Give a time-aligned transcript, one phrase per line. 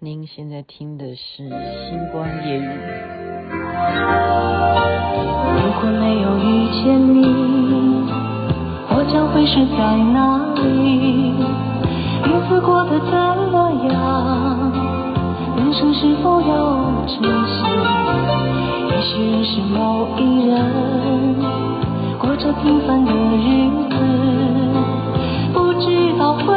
[0.00, 2.62] 您现在听的是《星光夜语》。
[5.56, 7.26] 如果没有遇见你，
[8.94, 11.34] 我将会是在哪里？
[12.22, 13.10] 日子过得怎
[13.50, 14.70] 么样？
[15.56, 17.18] 人生是否要珍
[17.48, 17.66] 惜？
[18.90, 20.54] 也许认识某一人，
[22.20, 23.96] 过着平凡的日子，
[25.52, 26.54] 不知道会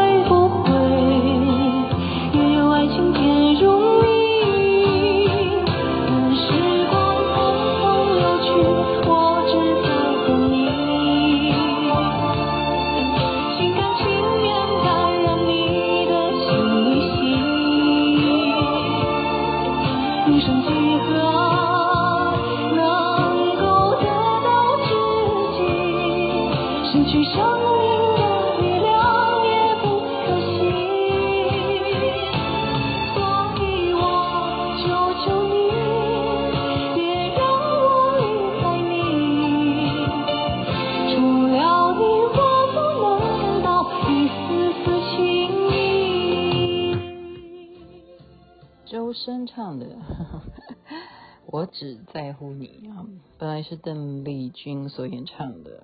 [51.81, 53.09] 只在乎你啊！
[53.39, 55.81] 本来是邓丽君所演唱的。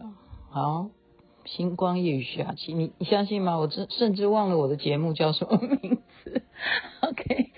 [0.51, 0.91] 好，
[1.43, 3.57] 星光夜雨徐雅琪，你你相信吗？
[3.57, 6.43] 我甚甚至忘了我的节目叫什么名字。
[7.01, 7.49] OK，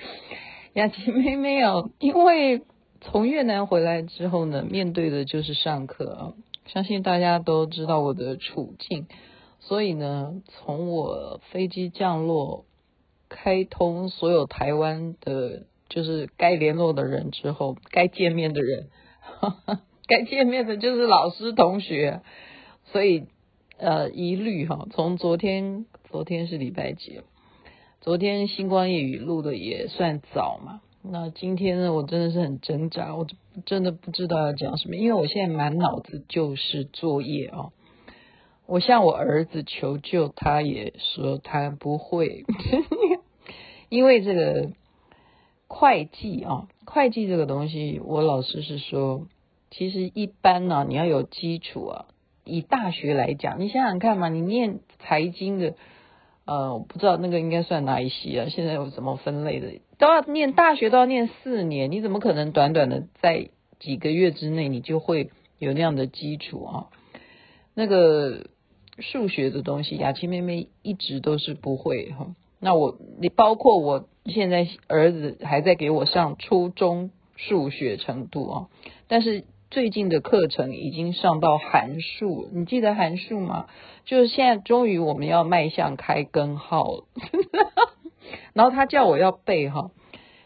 [0.72, 2.62] 雅琪妹妹哦，因为
[3.02, 6.34] 从越南回来之后呢，面对的就是上课啊。
[6.66, 9.08] 相信大家都知道我的处境，
[9.60, 12.64] 所以呢，从我飞机降落。
[13.28, 18.88] 开通所有台湾的，就是该联络的人之后，该见面的人，
[20.08, 22.22] 该见面的就是老师同学，
[22.86, 23.26] 所以
[23.78, 27.22] 呃一律哈，从昨天昨天是礼拜几？
[28.02, 30.82] 昨天星光夜雨录的也算早嘛。
[31.02, 33.26] 那今天呢，我真的是很挣扎，我
[33.66, 37.72] 真的不知道要讲什么，因为我现在满脑子就是作业哦。
[38.66, 42.46] 我向我儿子求救，他也说他不会，
[43.90, 44.72] 因为这个
[45.70, 49.28] 会计啊，会计这个东西，我老师是说，
[49.72, 52.06] 其实一般呢，你要有基础啊。
[52.44, 55.76] 以大学来讲，你想想看嘛，你念财经的，
[56.44, 58.48] 呃，我不知道那个应该算哪一系啊？
[58.50, 66.88] 现在有什么分类的，都要念大学都要念四年，你怎么可能短短的在几个月之内，你就会有那样的基础啊？
[67.74, 68.48] 那个。
[69.02, 72.36] 数学的东西，雅琪妹妹一直都是不会哈。
[72.60, 78.68] 那我，你包括我现在儿子还在给我上初中数学程度啊，
[79.08, 83.68] 但是最近的课程已经上到函数，你记得函数吗？
[84.06, 87.04] 就是现在终于我们要迈向开根号了，
[88.54, 89.92] 然后他叫我要背哈，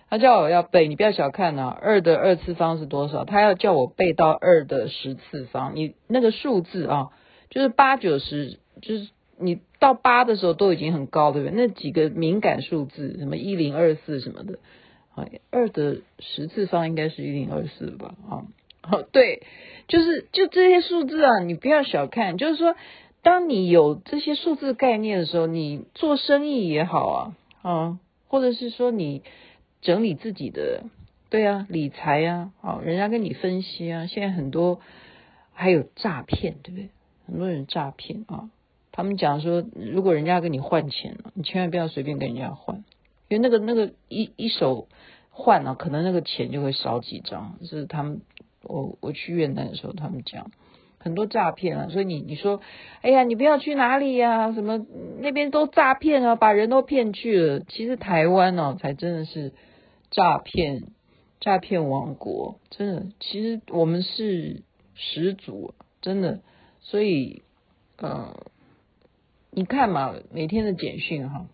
[0.09, 3.25] 他叫我要背，你不要小看啊，二的二次方是多少？
[3.25, 7.09] 他要叫我背到二的十次方，你那个数字啊。
[7.50, 9.09] 就是八九十，就是
[9.43, 11.55] 你到八的时候都已经很高，对不对？
[11.55, 14.59] 那几个敏感数字，什么一零二四什么的，
[15.13, 18.15] 啊二的十次方应该是一零二四吧？
[18.81, 19.43] 啊，对，
[19.87, 22.37] 就是就这些数字啊，你不要小看。
[22.37, 22.75] 就是说，
[23.21, 29.23] 当你有这些数字概念的时候，你做生意也好啊，啊，或者是说你
[29.81, 30.83] 整理自己的，
[31.29, 34.81] 对啊，理财啊，啊，人家跟你分析啊，现在很多
[35.53, 36.89] 还有诈骗，对不对？
[37.25, 38.49] 很多人诈骗啊，
[38.95, 42.85] 他们讲说，如果人家跟你换钱了，你千万不要随便跟人家换，
[43.27, 44.87] 因为那个那个一一手
[45.31, 47.57] 换啊，可能那个钱就会少几张。
[47.63, 48.21] 是他们，
[48.61, 50.51] 我我去越南的时候，他们讲
[50.99, 52.61] 很多诈骗啊，所以你你说，
[53.01, 54.53] 哎呀，你不要去哪里呀？
[54.53, 54.85] 什么
[55.19, 57.59] 那边都诈骗啊，把人都骗去了。
[57.61, 59.53] 其实台湾呢，才真的是
[60.11, 60.83] 诈骗
[61.39, 63.07] 诈骗王国，真的。
[63.19, 64.61] 其实我们是
[64.93, 66.41] 始祖，真的。
[66.79, 67.41] 所以，
[67.97, 68.35] 呃，
[69.55, 71.45] 你看嘛，每天的简讯哈，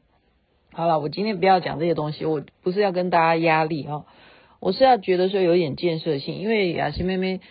[0.71, 4.05] 好了，我今天不要讲这些东西，我不是要跟大家压力哈，
[4.61, 7.41] 我是要觉得说有点建设性，因为雅琪妹妹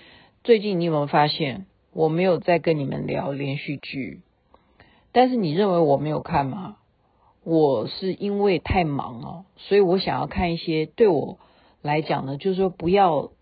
[0.44, 4.22] 最近你有没有发现我没有在跟你们聊连续剧？
[5.12, 6.78] 但是你认为我没有看吗？
[7.44, 11.38] 我是因为太忙哦，所以我想要看一些对我
[11.82, 13.32] 来讲呢，就是说不要，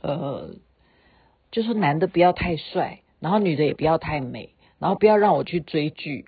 [0.00, 0.54] 呃，
[1.50, 3.00] 就是说男的不要太帅。
[3.18, 6.26] 然后女的也不要太美，然后不要让我去追剧，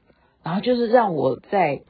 [0.49, 1.83] 然后就是让我在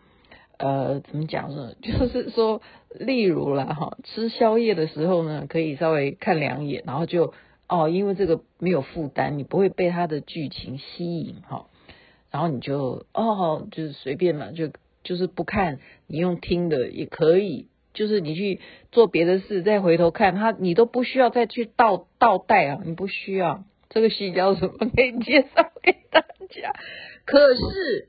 [0.58, 1.74] 呃怎么讲呢？
[1.80, 2.60] 就是说，
[2.98, 7.32] 例如啦哈，吃宵夜的时候呢，可以稍微看两眼，然后就
[7.68, 11.66] 哦，因为这个没有负担，你不会被他的剧情吸引哈，
[12.32, 14.72] 然后你就哦，就是随便嘛，就
[15.04, 15.78] 就是不看，
[16.08, 18.58] 你用听的也可以，就是你去
[18.90, 23.62] 做别的事，再回头看他，你都不需要再去倒倒带啊，你不需要。
[23.88, 24.72] 这个戏叫什么？
[24.78, 26.72] 可以介绍给大家。
[27.24, 28.08] 可是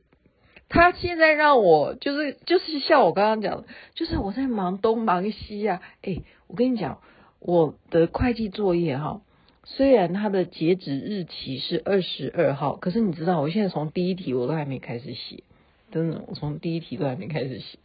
[0.69, 5.81] 他现在让我就是就是像我刚刚讲的，就是我在忙东忙西啊。
[6.03, 7.01] 哎，我跟你讲，
[7.39, 9.21] 我的会计作业哈，
[9.63, 15.43] 虽然它的截止日期是二十二号，可是你知道，我现在从第一题我都还没开始写，
[15.91, 17.79] 真的，我从第一题都还没开始写。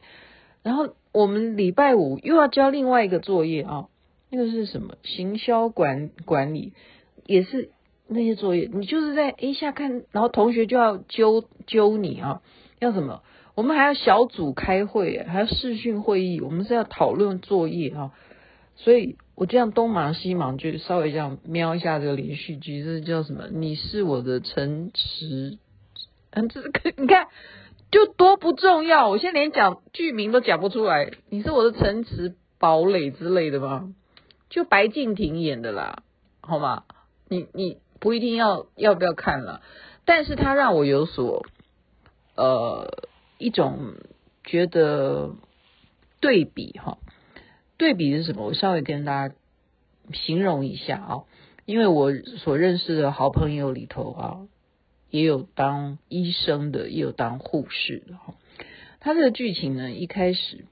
[0.62, 3.88] 然后我们礼拜五又要交另外一个作业啊，
[4.30, 4.96] 那个是什么？
[5.02, 6.72] 行销管管理，
[7.24, 7.70] 也是。
[8.06, 12.42] 那些作业，你就是在一下看，然后同学就要揪揪你啊，
[12.78, 13.22] 要什么？
[13.54, 18.12] 我们还要小组开会，还要视讯会议，我们是要讨论作业啊。
[18.76, 23.48] 所以我这样东忙西忙，就稍微这样瞄一下这个连续剧，这叫什么？
[23.50, 25.58] 你是我的城池，
[26.30, 27.28] 嗯，这个你看
[27.90, 29.08] 就多不重要。
[29.08, 33.94] 我现在连讲剧名都讲不出来，你是我的城池堡垒之类的吗？
[34.50, 36.02] 就白敬亭演的啦，
[36.40, 36.84] 好吗？
[37.28, 37.78] 你你。
[38.00, 39.62] 不一定要要不要看了，
[40.04, 41.46] 但是他让我有所
[42.34, 43.08] 呃
[43.38, 43.94] 一种
[44.44, 45.34] 觉得
[46.20, 46.98] 对比哈，
[47.76, 48.46] 对比是什么？
[48.46, 49.34] 我稍微跟大家
[50.12, 51.24] 形容一下啊，
[51.64, 54.46] 因为我所认识的好朋友里头啊，
[55.10, 58.34] 也有当医生的，也有当护士的哈。
[59.00, 60.64] 他这个剧情呢，一开始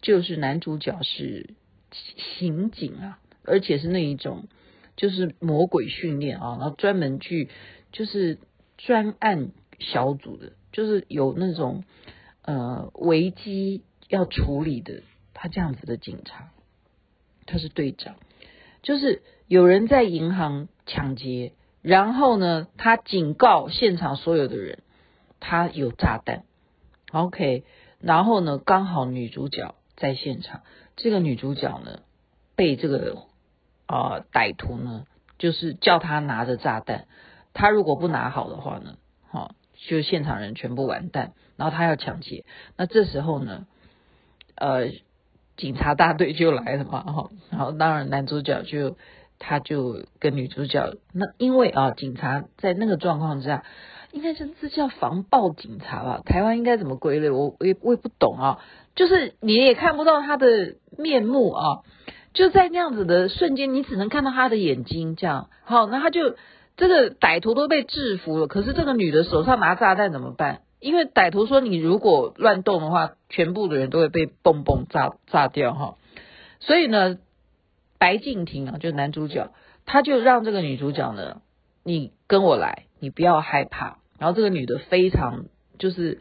[0.00, 1.54] 就是男主角是
[2.38, 4.48] 刑警啊，而且是那一种。
[4.94, 7.48] 就是魔鬼训练啊，然后专门去
[7.92, 8.38] 就是
[8.76, 11.84] 专案小组的，就是有那种
[12.42, 15.02] 呃危机要处理的，
[15.34, 16.50] 他这样子的警察，
[17.46, 18.16] 他是队长，
[18.82, 21.52] 就是有人在银行抢劫，
[21.82, 24.78] 然后呢，他警告现场所有的人，
[25.38, 26.44] 他有炸弹
[27.12, 27.64] ，OK，
[28.00, 30.62] 然后呢，刚好女主角在现场，
[30.96, 32.00] 这个女主角呢
[32.56, 33.26] 被这个。
[33.84, 37.06] 啊，歹徒呢，就是叫他拿着炸弹，
[37.52, 38.96] 他如果不拿好的话呢，
[39.88, 42.44] 就现场人全部完蛋，然后他要抢劫，
[42.76, 43.66] 那这时候呢，
[44.54, 44.90] 呃，
[45.56, 48.96] 警察大队就来了嘛，哈，然后当然男主角就
[49.38, 53.64] 他就跟女主角，那因为啊，警察在那个状况之下，
[54.12, 56.20] 应该是这叫防暴警察吧？
[56.24, 57.30] 台湾应该怎么归类？
[57.30, 58.58] 我我也我也不懂啊，
[58.94, 61.82] 就是你也看不到他的面目啊。
[62.34, 66.34] 就在那样子的瞬间，你只能看到他的眼睛，这样好，那他就
[66.76, 70.62] 这个歹徒都被制服了，可是这个女的手上拿炸弹怎么办？
[70.80, 75.96] 因为歹徒说，你如果乱动的话，全部的人都会被嘣嘣炸炸掉哈。
[76.58, 77.18] 所以呢，
[77.98, 79.52] 白敬亭啊，就男主角，
[79.86, 81.40] 他就让这个女主角呢，
[81.84, 83.98] 你跟我来，你不要害怕。
[84.18, 85.44] 然后这个女的非常
[85.78, 86.20] 就是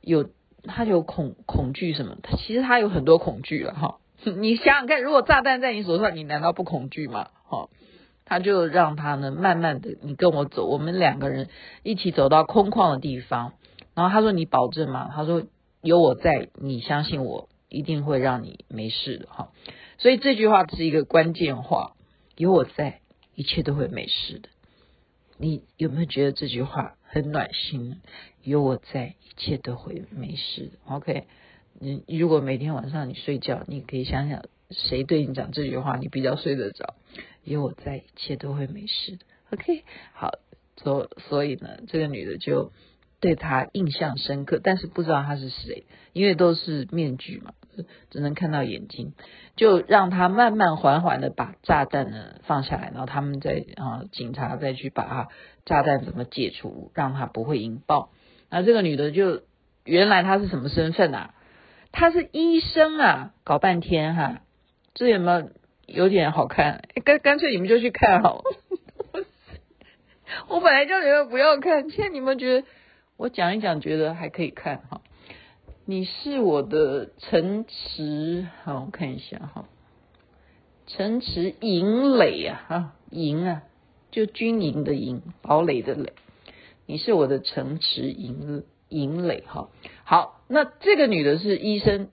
[0.00, 0.28] 有，
[0.64, 2.16] 她有恐恐惧什么？
[2.22, 3.98] 她其实她有很多恐惧了哈。
[4.36, 7.28] 你想想看，如果炸弹在你手上，你难道不恐惧吗？
[7.44, 7.68] 哈，
[8.26, 11.48] 他就让他呢，慢慢的，你跟我走，我们两个人
[11.82, 13.54] 一起走到空旷的地方。
[13.94, 15.44] 然后他说：“你保证吗？”他说
[15.80, 19.52] ：“有我在，你相信我，一定会让你没事的。”哈，
[19.96, 21.94] 所以这句话是一个关键话，
[22.36, 23.00] 有我在，
[23.34, 24.50] 一切都会没事的。
[25.38, 28.02] 你有没有觉得这句话很暖心？
[28.42, 30.94] 有我在，一切都会没事的。
[30.94, 31.26] OK。
[31.78, 36.94] 你如果每天晚上你睡觉，你可以想想谁对你讲这句话，你比较睡得着。
[37.46, 39.18] 有我在，一切都会没事的。
[39.52, 40.32] OK，好，
[40.76, 42.72] 所所以呢，这个女的就
[43.20, 47.52] 对他印象深刻，但是不知道他是谁，因为都是面具嘛，
[48.10, 49.12] 只能看到眼睛，
[49.54, 55.28] 就让他慢慢缓缓的把炸弹呢放下来，然后他们再啊警察再去把他
[55.64, 58.10] 炸弹怎么解除，让他不会引爆。
[58.50, 59.42] 那这个女的就
[59.84, 61.34] 原来她是什么身份啊？
[61.92, 64.42] 她是医生啊，搞半天哈，
[64.94, 65.50] 这有没有
[65.86, 66.82] 有点好看？
[67.04, 68.44] 干干脆你们就去看好了。
[70.48, 72.66] 我本来叫你们不要看，现在你们觉得
[73.16, 75.00] 我讲一讲，觉得还可以看哈。
[75.84, 79.66] 你是我的城池，好，我看一下哈，
[80.88, 83.62] 城池营垒啊，哈，营啊，
[84.10, 86.12] 就军营的营，堡垒的垒。
[86.86, 89.68] 你是我的城池营营垒哈，
[90.04, 90.40] 好。
[90.48, 92.08] 那这个女的是医生，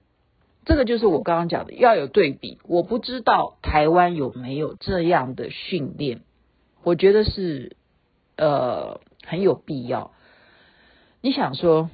[0.66, 2.58] 这个就是我刚刚讲的要有对比。
[2.68, 6.22] 我不知道台湾有没有这样的训练，
[6.84, 7.76] 我觉得是
[8.38, 10.12] 呃很有必要。
[11.22, 11.90] 你想说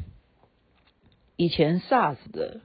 [1.35, 2.61] 以前 SARS 的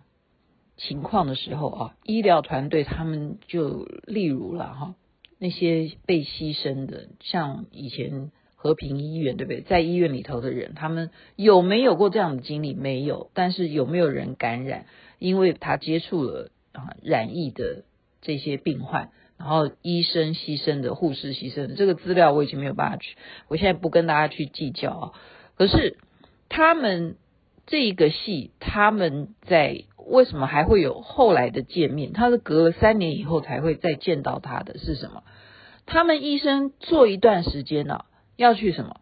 [0.76, 4.94] 情况的时候啊，医疗团队他们就例如了哈，
[5.38, 8.30] 那些被牺牲的，像以前。
[8.56, 9.60] 和平医院对不对？
[9.60, 12.72] 在医院里头的人，他们有没有过这样的经历？
[12.72, 13.28] 没有。
[13.34, 14.86] 但是有没有人感染？
[15.18, 17.84] 因为他接触了啊染疫的
[18.20, 23.16] 这些病患，然后医生牺牲的、护士牺牲的，这个资料我已经没有办法去，
[23.48, 25.12] 我现在不跟大家去计较啊。
[25.56, 25.98] 可是
[26.48, 27.16] 他们
[27.66, 32.12] 这一个戏，他们在为什么还会有后来的见面？
[32.12, 35.22] 他是隔了三年以后才会再见到他的是什么？
[35.86, 38.04] 他们医生做一段时间呢、
[38.36, 39.00] 要去什么？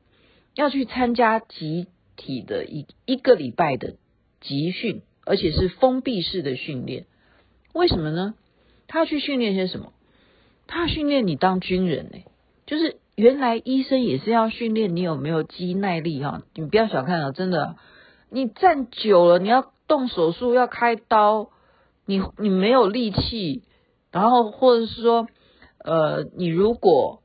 [0.54, 3.96] 要去参加集体的一一个礼拜的
[4.40, 7.06] 集训，而且是封闭式的训练。
[7.72, 8.34] 为什么呢？
[8.86, 9.92] 他要去训练些什么？
[10.66, 12.18] 他要训练你当军人呢、
[12.66, 16.42] 就是原来医生也是要训练你有没有肌耐力哈。
[16.54, 17.76] 你不要小看了，真的，
[18.30, 21.50] 你站久了，你要动手术要开刀，
[22.06, 23.62] 你你没有力气，
[24.10, 25.28] 然后或者是说，
[25.78, 27.22] 呃，你如果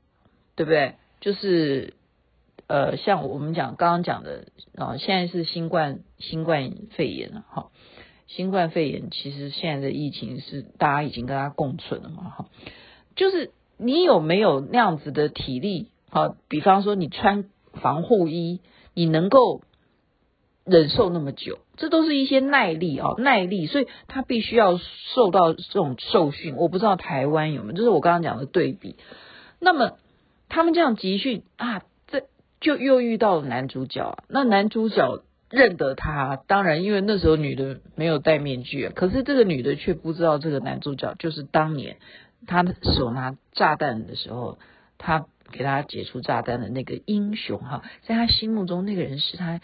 [0.55, 0.95] 对不对？
[1.19, 1.93] 就是。
[2.69, 7.71] 呃，像我们讲刚刚讲的啊，现在是新冠新冠肺炎了哈。
[8.27, 12.45] 新冠肺炎其实现在的疫情是大家已经跟它共存了嘛哈。
[13.15, 15.89] 就是你有没有那样子的体力？
[16.09, 18.61] 好，比方说你穿防护衣，
[18.93, 19.61] 你能够
[20.65, 23.65] 忍受那么久，这都是一些耐力啊，耐力。
[23.65, 26.55] 所以他必须要受到这种受训。
[26.55, 28.95] 我不知道台湾有没有，就是我刚刚讲的对比。
[29.59, 29.97] 那么
[30.49, 31.81] 他们这样集训啊。
[32.09, 32.23] 这
[32.61, 41.97] 就又遇到了男主角啊，那男主角认得他，当然因为那时候女的没有戴面具，可是这个女的却不知道这个男主角就是当年
[42.45, 44.57] 他手拿炸弹的时候，
[44.97, 49.61] 他给他解除炸弹的那个英雄哈，在他心目中那个人是他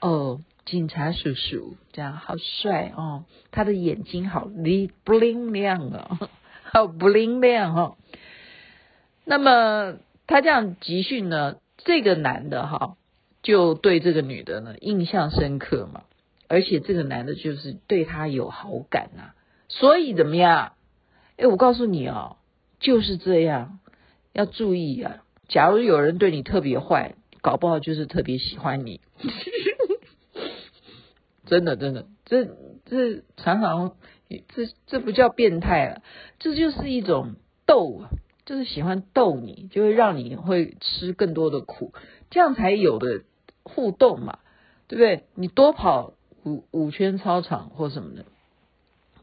[0.00, 6.18] 哦，警察叔叔这样好帅哦，他的眼睛好灵不灵亮啊，
[6.72, 7.96] 好不灵亮哈，
[9.24, 11.56] 那么他这样集训呢？
[11.78, 12.96] 这个男的哈，
[13.46, 16.02] 就对这个女的呢印象深刻嘛，
[16.48, 19.34] 而且这个男的就是对她有好感呐、啊，
[19.68, 20.72] 所以怎么样？
[21.36, 22.38] 哎，我告诉你哦，
[22.80, 23.78] 就是这样，
[24.32, 25.22] 要注意啊。
[25.46, 29.00] 假如有人对你特别坏，搞不好就是特别喜欢你。
[31.46, 32.46] 真的，真的，这
[32.84, 33.94] 这常常
[34.28, 36.02] 这这不叫变态了，
[36.40, 38.10] 这就是一种逗啊。
[38.44, 41.92] 就是喜欢逗你，就会让你会吃更多的苦，
[42.30, 43.22] 这样才有的
[43.68, 44.38] 互动嘛，
[44.86, 45.24] 对不对？
[45.34, 46.12] 你多跑
[46.44, 48.24] 五五圈操场或什么的，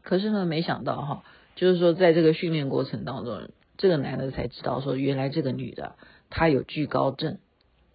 [0.02, 1.24] 可是呢，没想到哈，
[1.56, 3.48] 就是说在这个训练过程当中，
[3.78, 5.96] 这个男的才知道说，原来这个女的
[6.28, 7.38] 她有惧高症，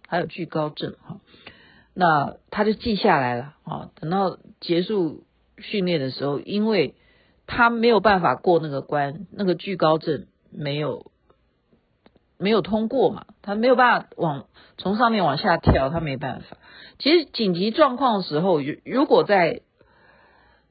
[0.06, 1.20] 她有惧高症哈，
[1.94, 5.24] 那他就记下来了啊，等到结束
[5.58, 6.94] 训练的时候，因为
[7.46, 11.09] 他没有办法过那个关，那个惧高症没有。
[12.40, 14.46] 没有通过嘛，他没有办法往
[14.78, 16.56] 从上面往下跳，他没办法。
[16.98, 19.60] 其实紧急状况的时候，如果在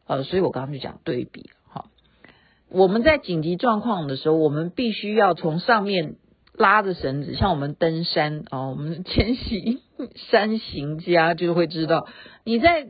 [0.07, 1.85] 呃，所以我刚刚就讲对比，哈，
[2.69, 6.15] 我们在紧急状况的时候，我们必须要从上面
[6.53, 9.83] 拉着绳子，像我们登山啊、哦，我们千禧
[10.15, 12.07] 山行家就会知道，
[12.43, 12.88] 你在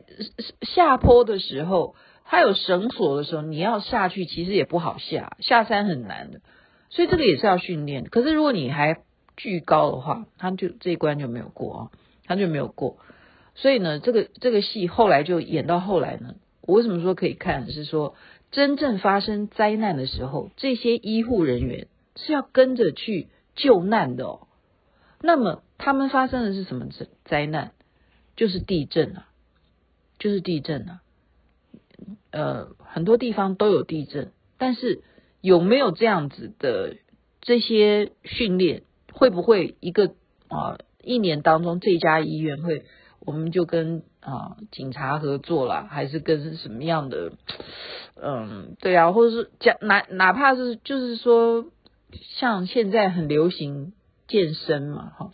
[0.62, 1.94] 下坡的时候，
[2.24, 6.40] 它有绳索的时候，你要下去其实也不好下，下山很难的。
[6.90, 9.00] 所以这个也是要训练，可是如果你还
[9.36, 11.90] 巨高的话，他就这一关就没有过啊，
[12.26, 12.98] 他就没有过。
[13.54, 17.70] 所以呢，这个这个戏后来就演到后来呢，我为什么说可以看？
[17.70, 18.16] 是说
[18.50, 24.48] 真正发生灾难的时候，这些医护人员是要跟着去救难的哦。
[25.20, 27.70] 那么他们发生的是什么灾灾难？
[28.34, 29.28] 就是地震啊，
[30.18, 31.00] 就是地震啊。
[32.32, 35.04] 呃，很多地方都有地震，但是。
[35.40, 36.96] 有没有这样子的
[37.40, 38.82] 这些训练？
[39.12, 40.14] 会不会一个
[40.48, 42.84] 啊一年当中这家医院会，
[43.18, 47.32] 我们就跟啊警察合作了，还是跟什么样的？
[48.22, 51.66] 嗯，对啊，或者是讲哪哪怕是就是说，
[52.38, 53.92] 像现在很流行
[54.28, 55.32] 健身嘛，哈，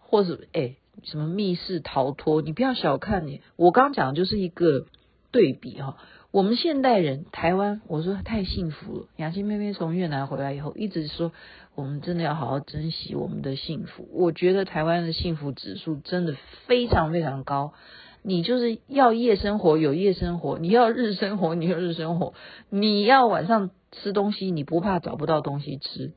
[0.00, 4.86] 或者哎什么密室逃脱，你不要小看你，我刚讲的就是一个
[5.30, 5.96] 对比哈。
[6.34, 9.06] 我们现代人，台湾，我说太幸福了。
[9.14, 11.30] 雅欣妹妹从越南回来以后，一直说
[11.76, 14.08] 我们真的要好好珍惜我们的幸福。
[14.10, 16.34] 我觉得台湾的幸福指数真的
[16.66, 17.74] 非常非常高。
[18.22, 22.34] 你就是要夜生活有夜生活，你要日生活你有日生活，
[22.68, 26.14] 你要晚上吃东西你不怕找不到东西吃，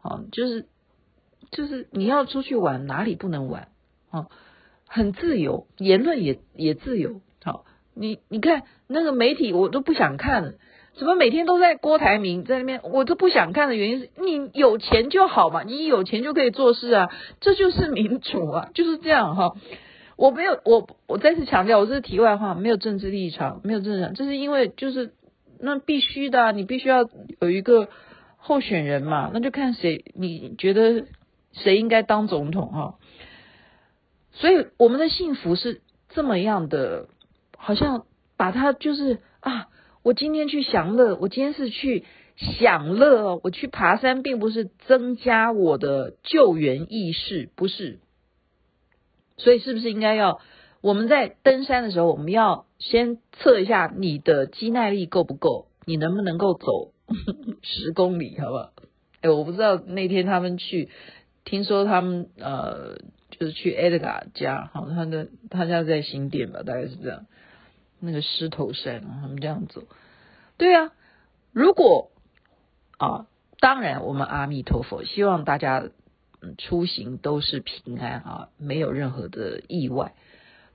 [0.00, 0.66] 好，就是
[1.52, 3.68] 就是你要出去玩哪里不能玩
[4.10, 4.26] 啊？
[4.88, 7.64] 很自由，言论也也自由，好。
[7.94, 10.54] 你你看那个媒体，我都不想看。
[10.94, 19.56] 怎么每天都在郭台铭在那边，我都不想看的原因是你有钱就好嘛，你有钱就可以做事啊，这就是民主啊，就是这样哈。
[20.16, 25.14] 我没有，我我再次强调，我这是题外话，没有政治立场，没有政治立场，这是因为就是
[25.58, 27.08] 那必须的，你必须要
[27.40, 27.88] 有一个
[28.36, 31.06] 候选人嘛，那就看谁，你觉得
[31.52, 32.98] 谁应该当总统哈？
[34.32, 35.80] 所以我们的幸福是
[36.10, 37.06] 这么样的，
[37.64, 39.68] 好像把它就是啊，
[40.02, 42.04] 我今天去享乐，我今天是去
[42.36, 48.00] 享乐，我去爬山，并不是增加我的救援意识，不是。
[49.36, 50.40] 所以是不是应该要
[50.80, 56.90] 我们在登山的时候，我们要先测一下你的肌耐力够不够，你能不能够走
[57.62, 58.72] 十公里，好不好？
[59.20, 60.88] 哎，我不知道那天他们去，
[61.44, 62.98] 听说他们呃。
[63.38, 67.24] 就是去 Edgar 家，好，他的他家在新店吧，大概是这样。
[68.04, 69.84] 那个狮头山，他们这样走。
[70.56, 70.90] 对啊，
[71.52, 72.10] 如果
[72.98, 73.26] 啊，
[73.60, 75.84] 当然我们阿弥陀佛，希望大家
[76.58, 80.14] 出行都是平安啊，没有任何的意外。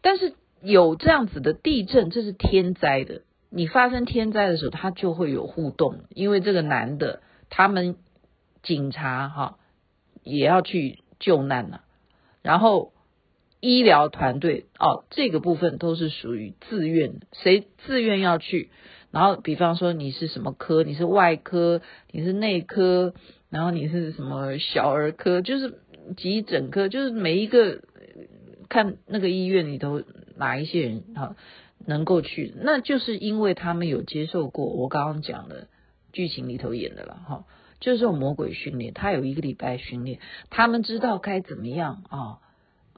[0.02, 3.24] 但是有这样子的地震，这是天灾的。
[3.50, 7.98] 你发生天灾的时候，他就会有互动，因为这个男的，他们
[8.64, 9.58] 警察哈、
[10.24, 11.82] 也要去救难了、
[12.42, 12.94] 然后
[13.60, 18.70] 医疗团队哦，这个部分都是属于自愿的，谁自愿要去？
[19.12, 23.14] 然后比方说你是什么科，你是外科，你是内科，
[23.50, 25.80] 然后你是什么小儿科，就是
[26.16, 27.82] 急诊科，就是每一个
[28.70, 30.04] 看那个医院里头
[30.36, 31.36] 哪一些人哈
[31.86, 35.68] 能够去，那就是因为他们有接受过我刚刚讲的
[36.14, 37.46] 剧情里头演的了哈。
[37.80, 42.40] 就是这种魔鬼训练，他有一个礼拜训练，他们知道该怎么样啊？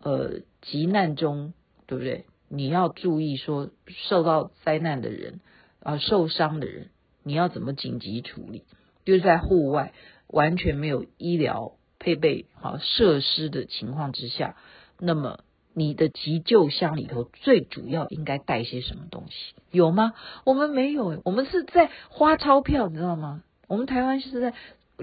[0.01, 1.54] 呃，急难中，
[1.88, 2.25] 对不对？
[2.48, 5.39] 你要注意说，受到灾难的人
[5.82, 6.89] 啊，受伤的人，
[7.24, 8.63] 你要怎么紧急处理？
[9.06, 9.94] 就是在户外
[10.28, 14.56] 完全没有医疗配备好设施的情况之下，
[15.00, 15.39] 那么
[15.74, 19.54] 你的急救箱里头最主要应该带些什么东西？
[19.72, 20.13] 有吗？
[20.44, 23.44] 我们没有，我们是在花钞票，你知道吗？
[23.68, 24.54] 我们台湾是在，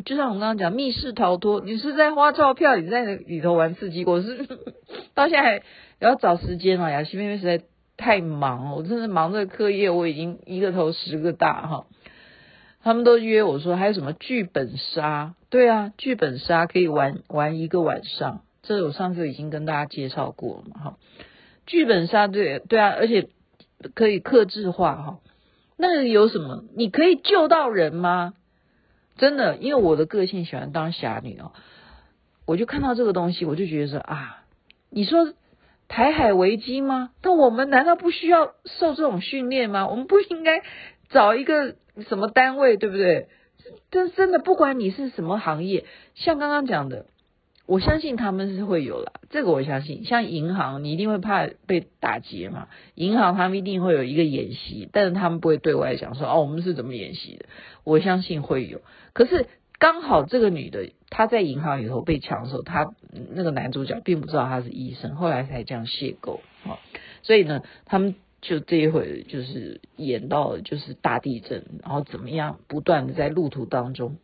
[0.04, 4.04] 就像我刚刚讲密室逃脱，你是在花钞票，你在里头玩刺激。
[4.04, 4.46] 我是
[5.14, 5.62] 到现在还
[5.98, 7.64] 要找时间啊，雅琪妹妹实在
[7.96, 11.86] 太忙了，我真的忙着课业，我已经一个头十个大哈。
[12.82, 15.34] 他们都约我说还有什么剧本杀？
[15.50, 20.96] 对啊，剧本杀可以玩玩一个晚上，这我上次已经跟大家介绍过了嘛哈。
[21.66, 23.28] 剧本杀对对啊，而且
[23.94, 25.18] 可以克制化哈。
[25.76, 26.64] 那个有什么？
[26.76, 28.34] 你可以救到人吗？
[29.16, 31.52] 真的，因为我的个性喜欢当侠女哦，
[32.46, 34.44] 我就看到这个东西，我就觉得说啊，
[34.90, 35.32] 你说
[35.88, 37.10] 台海危机吗？
[37.22, 39.88] 但我们难道不需要受这种训练吗？
[39.88, 40.62] 我们不应该
[41.08, 41.76] 找一个
[42.08, 43.28] 什么单位，对不对？
[43.90, 47.06] 真真的，不管你是什么行业，像刚刚讲的。
[47.66, 50.04] 我相信他们是会有啦，这个我相信。
[50.04, 52.68] 像银行，你一定会怕被打劫嘛？
[52.94, 57.46] 银行他们一定会有一个演习，但是他们不会对外讲说哦，我们是怎么演习的。
[57.82, 58.82] 我相信会有。
[59.12, 59.46] 可是
[59.78, 62.94] 刚好这个女的她在银行里头被抢的时候，她
[63.34, 66.78] 那个男主角并不知道她是医生，后来才这样邂逅啊。
[67.22, 74.18] 所以呢，他们就这一回就是演到了就是大地震，然后怎么样不断的在路途当中。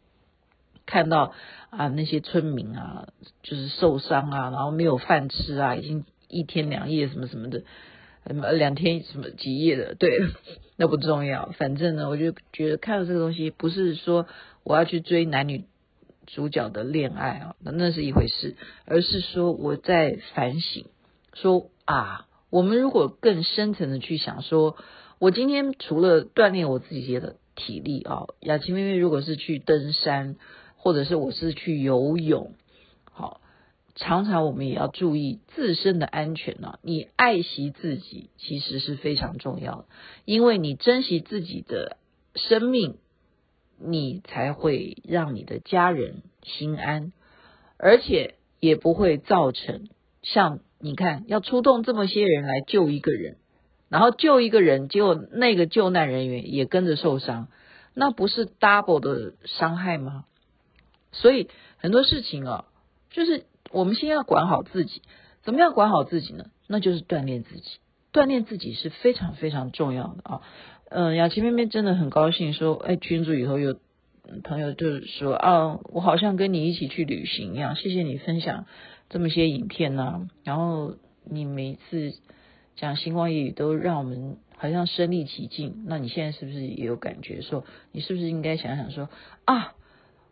[0.86, 1.32] 看到
[1.70, 3.08] 啊，那些村民啊，
[3.42, 7.62] 就是受伤啊，然后没有饭吃啊，已经一天两夜什么什么的，
[8.26, 10.18] 什么两天什么几夜的，对，
[10.76, 11.50] 那不重要。
[11.56, 14.26] 反正呢，我就觉得看到这个东西，不是说
[14.64, 15.64] 我要去追男女
[16.26, 20.86] 主角的恋爱啊，那是一回事，而是说我在反省，
[21.32, 24.76] 说啊，我们如果更深层的去想说，
[25.18, 30.36] 我今天除了锻炼我自己的体力啊，雅琪妹妹如果是去登山。
[30.82, 32.54] 或者是我是去游泳，
[33.12, 33.40] 好，
[33.94, 36.78] 常常我们也要注意自身的安全呢、啊。
[36.82, 39.84] 你爱惜自己其实是非常重要的，
[40.24, 41.98] 因为你珍惜自己的
[42.34, 42.96] 生命，
[43.78, 47.12] 你才会让你的家人心安，
[47.76, 49.88] 而且也不会造成
[50.22, 53.36] 像你看要出动这么些人来救一个人，
[53.88, 57.46] 然后救一个人，结果那个救难人员也跟着受伤，
[57.94, 60.24] 那不是 double 的伤害吗？
[61.12, 62.64] 所以很多事情啊，
[63.10, 65.02] 就是我们先要管好自己。
[65.42, 66.46] 怎么样管好自己呢？
[66.68, 67.78] 那就是锻炼自己。
[68.12, 70.42] 锻炼自己是非常非常重要的啊。
[70.88, 73.78] 嗯，雅琪妹妹真的很高兴说，哎，群组以后有
[74.44, 77.74] 朋友就是说啊，我好像跟你一起去旅行一样。
[77.74, 78.66] 谢谢你分享
[79.08, 80.94] 这么些影片呐、然后
[81.24, 82.12] 你每次
[82.76, 85.84] 讲星光夜语都让我们好像身临其境。
[85.86, 89.08] 那你现在是不是也有感觉说，你是不是应该想想说
[89.44, 89.74] 啊？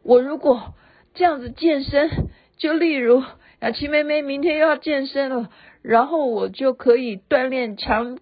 [0.03, 0.75] 我如果
[1.15, 2.11] 这样子健身，
[2.57, 3.23] 就例如
[3.61, 5.51] 雅琪妹妹明天又要健身了，
[5.83, 8.19] 然后我就可以锻炼强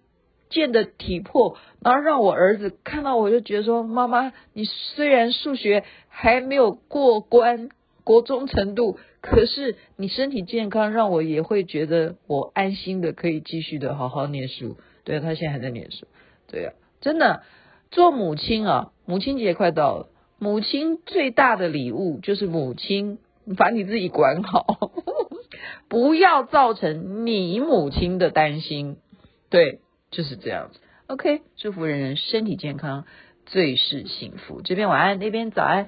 [0.49, 7.69] 健的体魄，然后让我儿子看到我就觉得说，妈妈，你虽然数学还没有过关，
[8.03, 14.77] 国中程度，可是你身体健康，让我也会觉得我安心的可以继续的好好念书。
[15.03, 16.07] 对，他现在还在念书。
[16.47, 17.43] 对啊，真的，
[17.91, 20.07] 做母亲啊，母亲节快到了，
[20.39, 23.19] 母亲最大的礼物就是母亲
[23.57, 24.91] 把你自己管好，
[25.89, 28.97] 不要造成你母亲的担心。
[29.49, 29.79] 对，
[30.11, 30.79] 就是这样子。
[31.07, 33.05] OK，祝福人人身体健康，
[33.45, 34.61] 最是幸福。
[34.61, 35.87] 这边晚安，那边早安，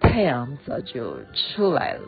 [0.00, 2.00] 太阳早就出来了。